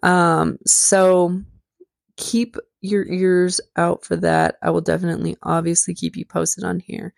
Um, 0.02 0.58
so 0.66 1.42
keep 2.18 2.58
your 2.84 3.06
ears 3.08 3.62
out 3.76 4.06
for 4.06 4.16
that. 4.18 4.58
I 4.62 4.70
will 4.70 4.82
definitely, 4.82 5.38
obviously, 5.42 5.96
keep 5.96 6.16
you 6.16 6.26
posted 6.26 6.64
on 6.64 6.80
here. 6.80 7.14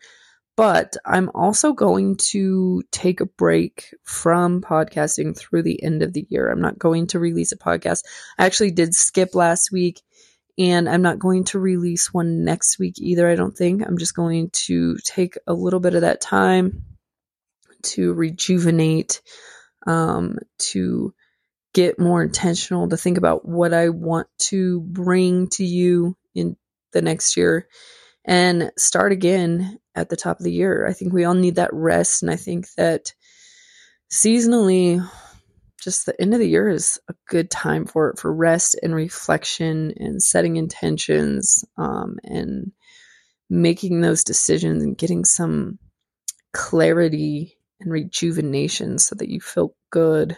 But 0.56 0.96
I'm 1.06 1.30
also 1.36 1.74
going 1.74 2.16
to 2.32 2.82
take 2.92 3.20
a 3.20 3.26
break 3.26 3.94
from 4.04 4.62
podcasting 4.62 5.38
through 5.38 5.64
the 5.64 5.84
end 5.84 6.02
of 6.02 6.14
the 6.14 6.26
year. 6.30 6.50
I'm 6.50 6.62
not 6.62 6.80
going 6.80 7.08
to 7.08 7.20
release 7.20 7.52
a 7.52 7.58
podcast. 7.58 8.04
I 8.38 8.46
actually 8.46 8.72
did 8.72 8.96
skip 8.96 9.36
last 9.36 9.72
week 9.72 10.02
and 10.58 10.88
I'm 10.88 11.02
not 11.02 11.20
going 11.20 11.44
to 11.46 11.60
release 11.60 12.14
one 12.14 12.46
next 12.46 12.80
week 12.80 12.96
either, 13.00 13.30
I 13.30 13.36
don't 13.36 13.58
think. 13.58 13.86
I'm 13.86 13.98
just 13.98 14.16
going 14.16 14.50
to 14.52 14.96
take 15.04 15.38
a 15.46 15.54
little 15.54 15.82
bit 15.82 15.96
of 15.96 16.02
that 16.02 16.22
time 16.22 16.84
to 17.84 18.14
rejuvenate, 18.14 19.22
um, 19.86 20.38
to 20.60 21.14
get 21.76 22.00
more 22.00 22.24
intentional, 22.24 22.88
to 22.88 22.98
think 22.98 23.18
about 23.18 23.46
what 23.46 23.74
I 23.74 23.90
want 23.90 24.28
to 24.38 24.80
bring 24.80 25.50
to 25.50 25.66
you 25.66 26.16
in 26.34 26.56
the 26.94 27.02
next 27.02 27.36
year 27.36 27.68
and 28.24 28.72
start 28.78 29.12
again 29.12 29.78
at 29.94 30.08
the 30.10 30.16
top 30.16 30.40
of 30.40 30.46
the 30.46 30.54
year. 30.54 30.88
I 30.88 30.94
think 30.94 31.12
we 31.12 31.26
all 31.26 31.34
need 31.34 31.56
that 31.56 31.74
rest. 31.74 32.24
And 32.24 32.32
I 32.32 32.38
think 32.38 32.68
that 32.78 33.14
seasonally, 34.10 35.06
just 35.84 36.06
the 36.06 36.20
end 36.20 36.34
of 36.34 36.40
the 36.40 36.48
year 36.48 36.70
is 36.70 36.98
a 37.10 37.14
good 37.28 37.52
time 37.52 37.86
for 37.86 38.10
it 38.10 38.20
for 38.20 38.34
rest 38.34 38.80
and 38.82 38.96
reflection 38.96 39.94
and 39.98 40.24
setting 40.24 40.56
intentions 40.56 41.66
um, 41.78 42.16
and 42.24 42.72
making 43.50 44.00
those 44.00 44.24
decisions 44.24 44.82
and 44.82 44.98
getting 44.98 45.26
some 45.26 45.78
clarity 46.54 47.58
and 47.82 47.92
rejuvenation 47.92 48.98
so 48.98 49.14
that 49.16 49.28
you 49.28 49.42
feel 49.42 49.76
good 49.92 50.38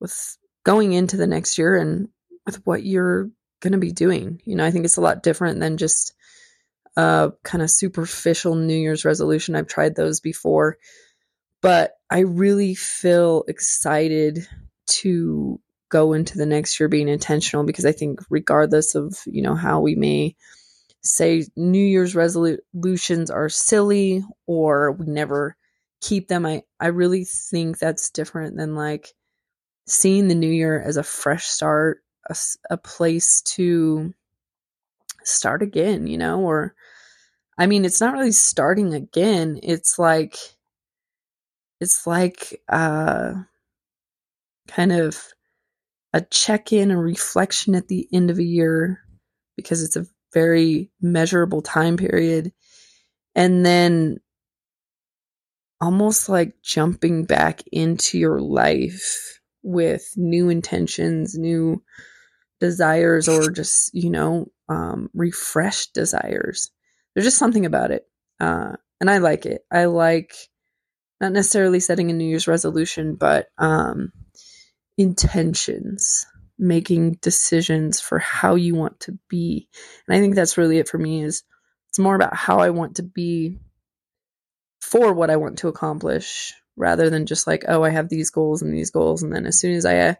with 0.00 0.36
going 0.64 0.92
into 0.92 1.16
the 1.16 1.26
next 1.26 1.58
year 1.58 1.76
and 1.76 2.08
with 2.46 2.64
what 2.66 2.82
you're 2.84 3.30
going 3.60 3.72
to 3.72 3.78
be 3.78 3.92
doing. 3.92 4.40
You 4.44 4.56
know, 4.56 4.64
I 4.64 4.70
think 4.70 4.84
it's 4.84 4.96
a 4.96 5.02
lot 5.02 5.22
different 5.22 5.60
than 5.60 5.76
just 5.76 6.14
a 6.96 7.32
kind 7.44 7.62
of 7.62 7.70
superficial 7.70 8.54
New 8.54 8.76
Year's 8.76 9.04
resolution. 9.04 9.54
I've 9.54 9.68
tried 9.68 9.96
those 9.96 10.20
before 10.20 10.78
but 11.60 11.92
I 12.10 12.20
really 12.20 12.74
feel 12.74 13.44
excited 13.46 14.46
to 14.86 15.60
go 15.88 16.12
into 16.12 16.38
the 16.38 16.46
next 16.46 16.78
year 16.80 16.88
being 16.88 17.08
intentional 17.08 17.64
because 17.64 17.84
I 17.84 17.92
think 17.92 18.20
regardless 18.30 18.94
of, 18.94 19.18
you 19.26 19.42
know, 19.42 19.54
how 19.54 19.80
we 19.80 19.94
may 19.94 20.36
say 21.02 21.44
New 21.56 21.84
Year's 21.84 22.14
resolutions 22.14 23.30
are 23.30 23.48
silly 23.48 24.22
or 24.46 24.92
we 24.92 25.06
never 25.06 25.56
keep 26.00 26.28
them, 26.28 26.46
I, 26.46 26.62
I 26.78 26.88
really 26.88 27.24
think 27.24 27.78
that's 27.78 28.10
different 28.10 28.56
than 28.56 28.74
like 28.74 29.12
seeing 29.90 30.28
the 30.28 30.34
new 30.34 30.50
year 30.50 30.80
as 30.80 30.96
a 30.96 31.02
fresh 31.02 31.46
start, 31.46 32.02
a, 32.28 32.36
a 32.70 32.76
place 32.76 33.42
to 33.42 34.14
start 35.24 35.62
again, 35.62 36.06
you 36.06 36.16
know, 36.16 36.40
or 36.40 36.74
I 37.58 37.66
mean, 37.66 37.84
it's 37.84 38.00
not 38.00 38.14
really 38.14 38.32
starting 38.32 38.94
again. 38.94 39.58
It's 39.62 39.98
like, 39.98 40.36
it's 41.80 42.06
like, 42.06 42.62
uh, 42.68 43.34
kind 44.68 44.92
of 44.92 45.22
a 46.12 46.20
check 46.20 46.72
in, 46.72 46.90
a 46.90 46.96
reflection 46.96 47.74
at 47.74 47.88
the 47.88 48.08
end 48.12 48.30
of 48.30 48.38
a 48.38 48.44
year 48.44 49.00
because 49.56 49.82
it's 49.82 49.96
a 49.96 50.06
very 50.32 50.90
measurable 51.02 51.62
time 51.62 51.96
period. 51.96 52.52
And 53.34 53.66
then 53.66 54.20
almost 55.80 56.28
like 56.28 56.54
jumping 56.62 57.24
back 57.24 57.62
into 57.72 58.18
your 58.18 58.40
life 58.40 59.39
with 59.62 60.12
new 60.16 60.48
intentions, 60.48 61.36
new 61.36 61.82
desires, 62.60 63.28
or 63.28 63.50
just, 63.50 63.94
you 63.94 64.10
know, 64.10 64.46
um, 64.68 65.10
refreshed 65.14 65.94
desires. 65.94 66.70
There's 67.14 67.26
just 67.26 67.38
something 67.38 67.66
about 67.66 67.90
it. 67.90 68.06
Uh, 68.38 68.76
and 69.00 69.10
I 69.10 69.18
like 69.18 69.46
it. 69.46 69.62
I 69.70 69.86
like 69.86 70.34
not 71.20 71.32
necessarily 71.32 71.80
setting 71.80 72.10
a 72.10 72.14
New 72.14 72.26
Year's 72.26 72.48
resolution, 72.48 73.14
but 73.14 73.48
um, 73.58 74.12
intentions, 74.96 76.26
making 76.58 77.14
decisions 77.22 78.00
for 78.00 78.18
how 78.18 78.54
you 78.54 78.74
want 78.74 79.00
to 79.00 79.18
be. 79.28 79.68
And 80.06 80.16
I 80.16 80.20
think 80.20 80.34
that's 80.34 80.58
really 80.58 80.78
it 80.78 80.88
for 80.88 80.98
me 80.98 81.22
is 81.22 81.42
it's 81.88 81.98
more 81.98 82.14
about 82.14 82.36
how 82.36 82.58
I 82.58 82.70
want 82.70 82.96
to 82.96 83.02
be 83.02 83.58
for 84.80 85.12
what 85.12 85.30
I 85.30 85.36
want 85.36 85.58
to 85.58 85.68
accomplish 85.68 86.54
rather 86.80 87.10
than 87.10 87.26
just 87.26 87.46
like, 87.46 87.64
oh, 87.68 87.84
I 87.84 87.90
have 87.90 88.08
these 88.08 88.30
goals 88.30 88.62
and 88.62 88.72
these 88.72 88.90
goals. 88.90 89.22
And 89.22 89.32
then 89.32 89.46
as 89.46 89.60
soon 89.60 89.74
as 89.74 89.84
I, 89.84 89.98
uh, 89.98 90.14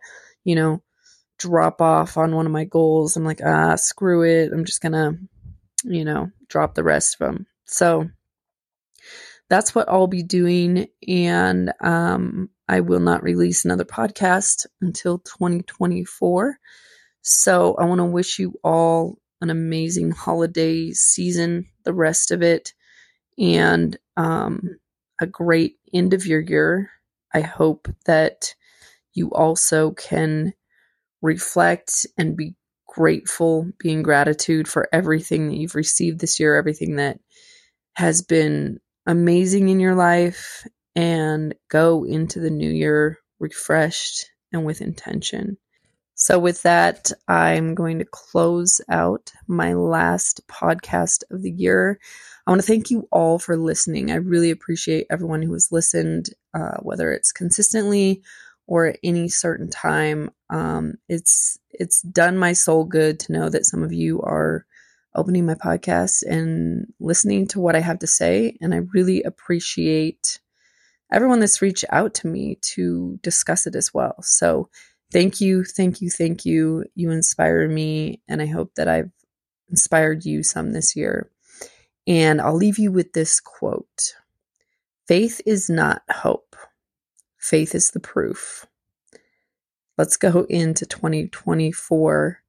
you 0.44 0.54
know, 0.54 0.82
drop 1.38 1.80
off 1.80 2.16
on 2.16 2.34
one 2.34 2.46
of 2.46 2.52
my 2.52 2.64
goals, 2.64 3.16
I'm 3.16 3.24
like, 3.24 3.40
ah, 3.44 3.74
screw 3.76 4.22
it. 4.22 4.52
I'm 4.52 4.64
just 4.64 4.80
going 4.80 4.92
to, 4.92 5.18
you 5.84 6.04
know, 6.04 6.30
drop 6.48 6.74
the 6.74 6.84
rest 6.84 7.14
of 7.14 7.26
them. 7.26 7.46
So 7.64 8.08
that's 9.48 9.74
what 9.74 9.88
I'll 9.88 10.06
be 10.06 10.22
doing. 10.22 10.86
And 11.08 11.72
um, 11.80 12.50
I 12.68 12.80
will 12.80 13.00
not 13.00 13.22
release 13.22 13.64
another 13.64 13.84
podcast 13.84 14.66
until 14.80 15.18
2024. 15.18 16.58
So 17.22 17.74
I 17.74 17.84
want 17.86 18.00
to 18.00 18.04
wish 18.04 18.38
you 18.38 18.54
all 18.62 19.18
an 19.40 19.50
amazing 19.50 20.10
holiday 20.10 20.92
season, 20.92 21.66
the 21.84 21.94
rest 21.94 22.30
of 22.30 22.42
it 22.42 22.74
and 23.40 23.96
um, 24.16 24.78
a 25.20 25.26
great 25.26 25.76
end 25.92 26.14
of 26.14 26.26
your 26.26 26.40
year. 26.40 26.90
I 27.32 27.40
hope 27.40 27.88
that 28.06 28.54
you 29.12 29.30
also 29.30 29.92
can 29.92 30.54
reflect 31.22 32.06
and 32.16 32.36
be 32.36 32.54
grateful, 32.88 33.70
be 33.78 33.92
in 33.92 34.02
gratitude 34.02 34.66
for 34.66 34.88
everything 34.92 35.48
that 35.48 35.56
you've 35.56 35.74
received 35.74 36.20
this 36.20 36.40
year, 36.40 36.56
everything 36.56 36.96
that 36.96 37.18
has 37.94 38.22
been 38.22 38.80
amazing 39.06 39.68
in 39.68 39.80
your 39.80 39.94
life, 39.94 40.66
and 40.96 41.54
go 41.68 42.04
into 42.04 42.40
the 42.40 42.50
new 42.50 42.70
year 42.70 43.18
refreshed 43.38 44.26
and 44.52 44.64
with 44.64 44.80
intention. 44.80 45.56
So, 46.14 46.38
with 46.38 46.62
that, 46.64 47.10
I'm 47.28 47.74
going 47.74 47.98
to 48.00 48.04
close 48.04 48.80
out 48.90 49.32
my 49.48 49.72
last 49.72 50.46
podcast 50.48 51.22
of 51.30 51.42
the 51.42 51.50
year. 51.50 51.98
I 52.50 52.52
want 52.52 52.62
to 52.62 52.66
thank 52.66 52.90
you 52.90 53.06
all 53.12 53.38
for 53.38 53.56
listening. 53.56 54.10
I 54.10 54.16
really 54.16 54.50
appreciate 54.50 55.06
everyone 55.08 55.40
who 55.40 55.52
has 55.52 55.70
listened, 55.70 56.30
uh, 56.52 56.78
whether 56.80 57.12
it's 57.12 57.30
consistently 57.30 58.24
or 58.66 58.86
at 58.86 58.98
any 59.04 59.28
certain 59.28 59.70
time. 59.70 60.32
Um, 60.50 60.94
it's 61.08 61.60
it's 61.70 62.02
done 62.02 62.36
my 62.36 62.54
soul 62.54 62.86
good 62.86 63.20
to 63.20 63.32
know 63.32 63.50
that 63.50 63.66
some 63.66 63.84
of 63.84 63.92
you 63.92 64.20
are 64.22 64.66
opening 65.14 65.46
my 65.46 65.54
podcast 65.54 66.24
and 66.28 66.92
listening 66.98 67.46
to 67.48 67.60
what 67.60 67.76
I 67.76 67.80
have 67.80 68.00
to 68.00 68.08
say, 68.08 68.58
and 68.60 68.74
I 68.74 68.78
really 68.92 69.22
appreciate 69.22 70.40
everyone 71.12 71.38
that's 71.38 71.62
reached 71.62 71.84
out 71.90 72.14
to 72.14 72.26
me 72.26 72.56
to 72.62 73.20
discuss 73.22 73.68
it 73.68 73.76
as 73.76 73.94
well. 73.94 74.16
So 74.22 74.70
thank 75.12 75.40
you, 75.40 75.62
thank 75.62 76.00
you, 76.00 76.10
thank 76.10 76.44
you. 76.44 76.84
You 76.96 77.12
inspire 77.12 77.68
me, 77.68 78.22
and 78.26 78.42
I 78.42 78.46
hope 78.46 78.74
that 78.74 78.88
I've 78.88 79.12
inspired 79.68 80.24
you 80.24 80.42
some 80.42 80.72
this 80.72 80.96
year. 80.96 81.30
And 82.10 82.40
I'll 82.40 82.56
leave 82.56 82.76
you 82.76 82.90
with 82.90 83.12
this 83.12 83.38
quote 83.38 84.16
Faith 85.06 85.40
is 85.46 85.70
not 85.70 86.02
hope, 86.10 86.56
faith 87.38 87.72
is 87.72 87.92
the 87.92 88.00
proof. 88.00 88.66
Let's 89.96 90.16
go 90.16 90.44
into 90.50 90.86
2024 90.86 92.42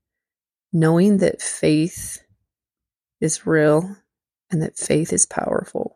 knowing 0.73 1.17
that 1.17 1.43
faith 1.43 2.23
is 3.19 3.45
real 3.45 3.97
and 4.49 4.63
that 4.63 4.79
faith 4.79 5.13
is 5.13 5.27
powerful. 5.27 5.95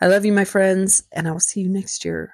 I 0.00 0.08
love 0.08 0.24
you, 0.24 0.32
my 0.32 0.44
friends, 0.44 1.04
and 1.12 1.28
I 1.28 1.30
will 1.30 1.38
see 1.38 1.60
you 1.60 1.68
next 1.68 2.04
year. 2.04 2.32